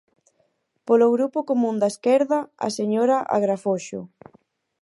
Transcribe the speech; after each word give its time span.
Polo 0.87 1.07
Grupo 1.15 1.39
Común 1.49 1.75
da 1.81 1.91
Esquerda, 1.93 2.39
a 2.65 2.67
señora 2.77 3.17
Agrafoxo. 3.35 4.01